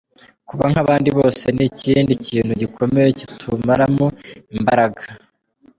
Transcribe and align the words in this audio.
Kuba 0.47 0.65
nk’abandi 0.71 1.09
bose 1.17 1.45
ni 1.55 1.63
ikindi 1.69 2.11
kintu 2.25 2.51
gikomeye 2.61 3.07
kitumaramo 3.19 4.07
imbaraga. 4.55 5.03